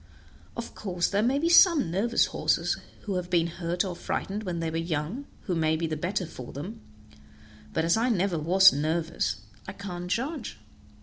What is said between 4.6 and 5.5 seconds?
were young,